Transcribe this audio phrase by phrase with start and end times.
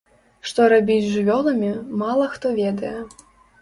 [0.51, 1.71] Што рабіць з жывёламі,
[2.03, 2.99] мала хто ведае.